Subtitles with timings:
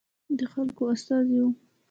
[0.37, 1.49] د خلکو استازي وو.